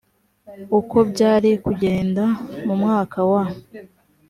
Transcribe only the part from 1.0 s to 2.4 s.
byari kugenda